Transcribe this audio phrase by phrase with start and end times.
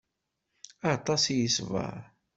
[0.93, 1.95] Aṭas i yeṣber.